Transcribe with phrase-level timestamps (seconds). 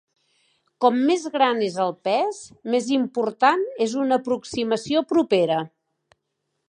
[0.85, 2.39] Com més gran és el pes,
[2.77, 5.61] més important és una aproximació propera.